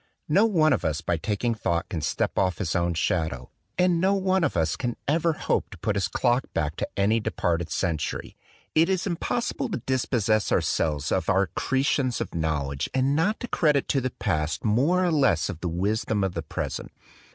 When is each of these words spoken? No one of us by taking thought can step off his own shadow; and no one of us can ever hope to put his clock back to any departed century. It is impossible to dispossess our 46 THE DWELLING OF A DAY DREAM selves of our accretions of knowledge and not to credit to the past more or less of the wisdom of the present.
No 0.27 0.47
one 0.47 0.73
of 0.73 0.83
us 0.83 0.99
by 1.01 1.17
taking 1.17 1.53
thought 1.53 1.87
can 1.89 2.01
step 2.01 2.35
off 2.39 2.57
his 2.57 2.75
own 2.75 2.95
shadow; 2.95 3.51
and 3.77 4.01
no 4.01 4.15
one 4.15 4.43
of 4.43 4.57
us 4.57 4.75
can 4.75 4.97
ever 5.07 5.33
hope 5.33 5.69
to 5.69 5.77
put 5.77 5.95
his 5.95 6.07
clock 6.07 6.51
back 6.55 6.75
to 6.77 6.87
any 6.97 7.19
departed 7.19 7.69
century. 7.69 8.35
It 8.73 8.89
is 8.89 9.05
impossible 9.05 9.69
to 9.69 9.77
dispossess 9.77 10.51
our 10.51 10.55
46 10.59 10.75
THE 10.75 10.83
DWELLING 10.83 10.95
OF 10.95 10.97
A 10.97 10.97
DAY 10.97 10.97
DREAM 10.97 10.99
selves 11.03 11.23
of 11.23 11.29
our 11.29 11.41
accretions 11.43 12.21
of 12.21 12.33
knowledge 12.33 12.89
and 12.95 13.15
not 13.15 13.39
to 13.41 13.47
credit 13.47 13.87
to 13.89 14.01
the 14.01 14.09
past 14.09 14.65
more 14.65 15.05
or 15.05 15.11
less 15.11 15.49
of 15.49 15.59
the 15.59 15.69
wisdom 15.69 16.23
of 16.23 16.33
the 16.33 16.41
present. 16.41 16.91